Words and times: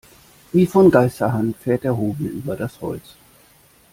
Wie 0.51 0.65
von 0.65 0.89
Geisterhand 0.89 1.57
fährt 1.57 1.83
der 1.83 1.95
Hobel 1.95 2.25
über 2.25 2.55
das 2.55 2.81
Holz. 2.81 3.13